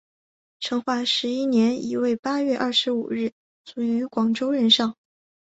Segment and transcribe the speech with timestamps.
[0.59, 3.33] 成化十一年乙未八月二十五日
[3.65, 4.95] 卒于广州任上。